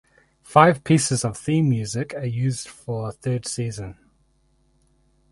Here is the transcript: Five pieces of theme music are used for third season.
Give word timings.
Five 0.41 0.83
pieces 0.83 1.23
of 1.23 1.37
theme 1.37 1.69
music 1.69 2.15
are 2.15 2.25
used 2.25 2.67
for 2.67 3.11
third 3.11 3.45
season. 3.45 3.99